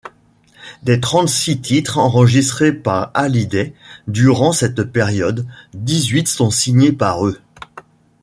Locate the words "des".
0.81-0.99